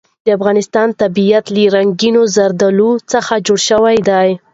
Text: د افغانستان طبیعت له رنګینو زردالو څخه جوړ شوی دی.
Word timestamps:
د 0.25 0.27
افغانستان 0.37 0.87
طبیعت 1.01 1.45
له 1.55 1.63
رنګینو 1.75 2.21
زردالو 2.35 2.91
څخه 3.11 3.33
جوړ 3.45 3.59
شوی 3.69 3.97
دی. 4.09 4.27